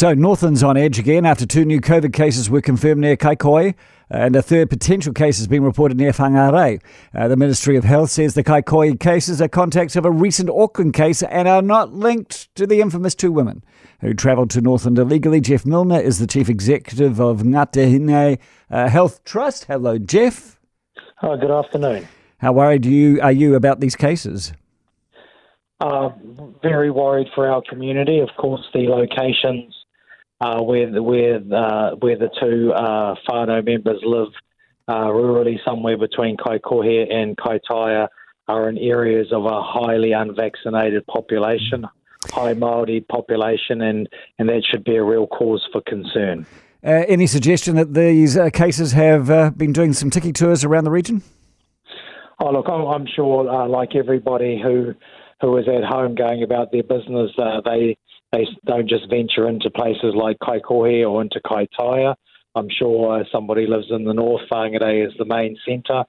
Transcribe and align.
So, 0.00 0.14
Northland's 0.14 0.62
on 0.62 0.78
edge 0.78 0.98
again 0.98 1.26
after 1.26 1.44
two 1.44 1.66
new 1.66 1.78
COVID 1.78 2.14
cases 2.14 2.48
were 2.48 2.62
confirmed 2.62 3.02
near 3.02 3.18
Kaikohe, 3.18 3.74
and 4.08 4.34
a 4.34 4.40
third 4.40 4.70
potential 4.70 5.12
case 5.12 5.36
has 5.36 5.46
been 5.46 5.62
reported 5.62 5.98
near 5.98 6.12
Whangarei. 6.12 6.80
Uh, 7.14 7.28
the 7.28 7.36
Ministry 7.36 7.76
of 7.76 7.84
Health 7.84 8.08
says 8.08 8.32
the 8.32 8.42
Kaikohe 8.42 8.98
cases 8.98 9.42
are 9.42 9.48
contacts 9.48 9.96
of 9.96 10.06
a 10.06 10.10
recent 10.10 10.48
Auckland 10.48 10.94
case 10.94 11.22
and 11.22 11.46
are 11.46 11.60
not 11.60 11.92
linked 11.92 12.48
to 12.54 12.66
the 12.66 12.80
infamous 12.80 13.14
two 13.14 13.30
women 13.30 13.62
who 14.00 14.14
travelled 14.14 14.48
to 14.52 14.62
Northland 14.62 14.98
illegally. 14.98 15.38
Geoff 15.38 15.66
Milner 15.66 16.00
is 16.00 16.18
the 16.18 16.26
chief 16.26 16.48
executive 16.48 17.20
of 17.20 17.42
Ngāti 17.42 17.90
Hine 17.90 18.38
uh, 18.70 18.88
Health 18.88 19.22
Trust. 19.24 19.66
Hello, 19.66 19.98
Jeff. 19.98 20.58
Oh, 21.22 21.36
good 21.36 21.50
afternoon. 21.50 22.08
How 22.38 22.54
worried 22.54 22.86
you, 22.86 23.20
are 23.20 23.32
you 23.32 23.54
about 23.54 23.80
these 23.80 23.96
cases? 23.96 24.54
Uh, 25.78 26.08
very 26.62 26.90
worried 26.90 27.28
for 27.34 27.46
our 27.46 27.62
community. 27.68 28.20
Of 28.20 28.30
course, 28.38 28.66
the 28.72 28.88
locations 28.88 29.74
uh, 30.40 30.60
where 30.62 30.90
the, 30.90 31.02
where 31.02 31.36
uh, 31.36 31.96
where 31.96 32.16
the 32.16 32.30
two 32.40 32.72
uh, 32.72 33.14
whānau 33.28 33.64
members 33.64 34.00
live, 34.02 34.28
uh, 34.88 35.06
rurally 35.06 35.58
somewhere 35.64 35.98
between 35.98 36.36
Kaikohe 36.36 37.12
and 37.12 37.36
Kaitaia, 37.36 38.08
are 38.48 38.68
in 38.68 38.78
areas 38.78 39.28
of 39.32 39.44
a 39.44 39.62
highly 39.62 40.12
unvaccinated 40.12 41.06
population, 41.06 41.86
high 42.30 42.54
Maori 42.54 43.00
population, 43.02 43.82
and 43.82 44.08
and 44.38 44.48
that 44.48 44.64
should 44.70 44.84
be 44.84 44.96
a 44.96 45.04
real 45.04 45.26
cause 45.26 45.66
for 45.72 45.82
concern. 45.82 46.46
Uh, 46.82 47.04
any 47.08 47.26
suggestion 47.26 47.76
that 47.76 47.92
these 47.92 48.38
uh, 48.38 48.48
cases 48.48 48.92
have 48.92 49.28
uh, 49.28 49.50
been 49.50 49.72
doing 49.72 49.92
some 49.92 50.08
tiki 50.08 50.32
tours 50.32 50.64
around 50.64 50.84
the 50.84 50.90
region? 50.90 51.22
Oh, 52.42 52.50
look, 52.50 52.66
I'm, 52.70 52.86
I'm 52.86 53.06
sure, 53.06 53.50
uh, 53.50 53.68
like 53.68 53.94
everybody 53.94 54.58
who 54.62 54.94
who 55.42 55.56
is 55.56 55.66
at 55.68 55.84
home 55.84 56.14
going 56.14 56.42
about 56.42 56.72
their 56.72 56.82
business, 56.82 57.30
uh, 57.38 57.60
they 57.64 57.96
they 58.32 58.46
don't 58.64 58.88
just 58.88 59.08
venture 59.10 59.48
into 59.48 59.70
places 59.70 60.14
like 60.14 60.38
Kaikohe 60.38 61.08
or 61.08 61.22
into 61.22 61.40
Kaitaia. 61.40 62.14
I'm 62.54 62.68
sure 62.70 63.20
uh, 63.20 63.24
somebody 63.30 63.66
lives 63.66 63.86
in 63.90 64.04
the 64.04 64.12
north. 64.12 64.42
Whangarei 64.50 65.06
is 65.06 65.12
the 65.18 65.24
main 65.24 65.56
centre, 65.66 66.04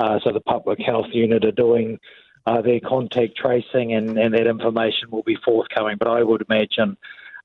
uh, 0.00 0.18
so 0.24 0.32
the 0.32 0.40
public 0.40 0.80
health 0.80 1.06
unit 1.12 1.44
are 1.44 1.52
doing 1.52 1.98
uh, 2.46 2.60
their 2.62 2.80
contact 2.80 3.36
tracing, 3.36 3.92
and, 3.92 4.18
and 4.18 4.34
that 4.34 4.46
information 4.46 5.10
will 5.10 5.22
be 5.22 5.36
forthcoming. 5.44 5.96
But 5.98 6.08
I 6.08 6.22
would 6.22 6.44
imagine 6.48 6.96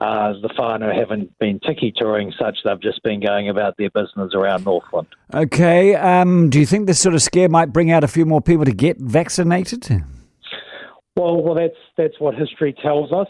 uh, 0.01 0.33
the 0.41 0.49
whānau 0.49 0.93
haven't 0.95 1.37
been 1.39 1.59
tiki 1.59 1.93
touring 1.95 2.33
such; 2.39 2.57
they've 2.65 2.81
just 2.81 3.03
been 3.03 3.19
going 3.19 3.49
about 3.49 3.77
their 3.77 3.91
business 3.91 4.33
around 4.33 4.65
Northland. 4.65 5.07
Okay. 5.33 5.95
Um, 5.95 6.49
do 6.49 6.59
you 6.59 6.65
think 6.65 6.87
this 6.87 6.99
sort 6.99 7.15
of 7.15 7.21
scare 7.21 7.49
might 7.49 7.71
bring 7.71 7.91
out 7.91 8.03
a 8.03 8.07
few 8.07 8.25
more 8.25 8.41
people 8.41 8.65
to 8.65 8.73
get 8.73 8.97
vaccinated? 8.97 9.89
Well, 11.15 11.41
well, 11.43 11.55
that's 11.55 11.77
that's 11.97 12.19
what 12.19 12.35
history 12.35 12.73
tells 12.81 13.11
us, 13.11 13.27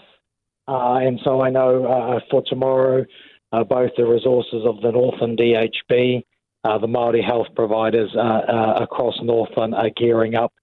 and 0.70 1.20
so 1.24 1.42
I 1.42 1.50
know 1.50 1.86
uh, 1.86 2.20
for 2.30 2.44
tomorrow, 2.46 3.06
uh, 3.52 3.64
both 3.64 3.92
the 3.98 4.06
resources 4.06 4.64
of 4.66 4.82
the 4.82 4.92
Northland 4.92 5.40
DHB, 5.40 6.24
uh, 6.64 6.78
the 6.78 6.88
Maori 6.88 7.22
health 7.22 7.48
providers 7.56 8.12
uh, 8.16 8.20
uh, 8.20 8.80
across 8.82 9.16
Northland 9.22 9.74
are 9.74 9.90
gearing 9.90 10.36
up 10.36 10.54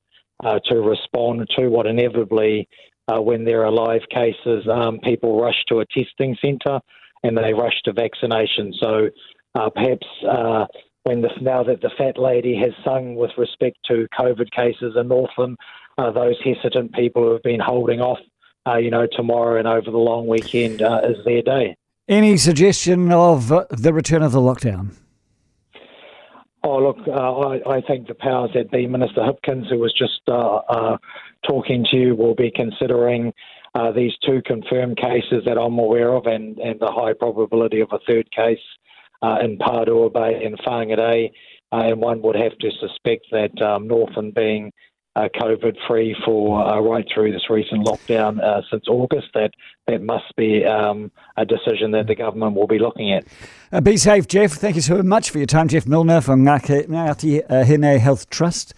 to 0.69 0.77
respond 0.77 1.49
to 1.57 1.69
what 1.69 1.87
inevitably, 1.87 2.69
when 3.09 3.45
there 3.45 3.65
are 3.65 3.73
live 3.73 4.03
cases, 4.11 4.69
um, 4.71 4.99
people 5.01 5.41
rush 5.41 5.65
to 5.69 5.81
a 5.81 5.87
testing 5.87 6.37
centre 6.45 6.79
and 7.23 7.37
they 7.37 7.55
rush 7.55 7.81
to 7.85 7.93
vaccination. 7.93 8.73
So 8.81 9.09
perhaps. 9.55 10.07
when 11.05 11.23
the, 11.23 11.31
now 11.41 11.63
that 11.63 11.81
the 11.81 11.91
fat 11.97 12.19
lady 12.19 12.55
has 12.57 12.73
sung 12.85 13.15
with 13.15 13.31
respect 13.39 13.79
to 13.87 14.07
COVID 14.19 14.51
cases 14.51 14.95
in 14.97 15.09
Northland, 15.09 15.57
uh, 15.99 16.11
those 16.11 16.37
hesitant 16.45 16.93
people 16.93 17.23
who 17.23 17.33
have 17.33 17.43
been 17.43 17.61
holding 17.61 18.01
off, 18.01 18.19
uh, 18.67 18.77
you 18.77 18.91
know, 18.91 19.07
tomorrow 19.11 19.59
and 19.59 19.69
over 19.69 19.91
the 19.91 19.97
long 19.97 20.27
weekend 20.27 20.83
uh, 20.83 21.01
is 21.05 21.25
their 21.25 21.43
day. 21.43 21.77
Any 22.09 22.37
suggestion 22.37 23.13
of 23.13 23.53
uh, 23.53 23.67
the 23.71 23.93
return 23.93 24.23
of 24.23 24.33
the 24.33 24.41
lockdown? 24.41 24.95
Oh, 26.65 26.79
look, 26.79 26.99
uh, 27.07 27.13
I, 27.13 27.77
I, 27.77 27.81
think 27.81 28.09
the 28.09 28.15
powers 28.15 28.51
that 28.55 28.73
be, 28.73 28.89
Minister 28.89 29.21
Hipkins, 29.21 29.69
who 29.69 29.79
was 29.79 29.95
just 29.97 30.21
uh, 30.27 30.97
talking 31.47 31.87
to 31.93 31.97
you, 31.97 32.17
will 32.17 32.35
be 32.35 32.51
considering 32.51 33.33
these 33.95 34.13
two 34.25 34.41
confirmed 34.47 34.97
cases 34.97 35.45
that 35.45 35.59
I'm 35.59 35.79
aware 35.79 36.15
of 36.15 36.25
and, 36.25 36.59
and 36.59 36.81
the 36.81 36.91
high 36.91 37.13
probability 37.13 37.81
of 37.81 37.89
a 37.93 37.99
third 38.07 38.27
case 38.33 38.59
in 39.23 39.59
Parua 39.59 40.11
Bay 40.11 40.45
and 40.45 40.59
Whangarei. 40.59 41.31
and 41.73 42.01
one 42.01 42.23
would 42.23 42.37
have 42.37 42.57
to 42.59 42.71
suspect 42.81 43.27
that 43.33 43.61
um, 43.63 43.87
Northland 43.87 44.35
being 44.35 44.73
uh, 45.17 45.29
COVID 45.35 45.77
free 45.89 46.15
for 46.25 46.63
uh, 46.63 46.79
right 46.81 47.07
through 47.13 47.33
this 47.33 47.49
recent 47.49 47.87
lockdown 47.87 48.41
uh, 48.41 48.61
since 48.71 48.85
August. 48.87 49.29
That 49.35 49.51
that 49.87 50.03
must 50.03 50.37
be 50.37 50.65
um, 50.65 51.11
a 51.37 51.45
decision 51.45 51.93
that 51.93 52.07
the 52.07 52.15
government 52.15 52.55
will 52.55 52.67
be 52.67 52.79
looking 52.79 53.13
at. 53.13 53.25
Uh, 53.73 53.81
be 53.81 53.97
safe, 53.97 54.29
Jeff. 54.29 54.53
Thank 54.53 54.77
you 54.77 54.83
so 54.83 55.03
much 55.03 55.31
for 55.31 55.39
your 55.39 55.47
time, 55.47 55.69
Geoff 55.69 55.87
Milner 55.87 56.21
from 56.21 56.45
Ngāti 56.45 57.49
Hine 57.49 57.99
Health 57.99 58.29
Trust. 58.31 58.75